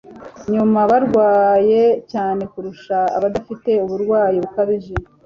nyuma 0.53 0.79
barwaye 0.91 1.81
cyane 2.11 2.43
kurusha 2.51 2.97
abadafite 3.17 3.71
uburwayi 3.85 4.37
bukabije 4.43 4.93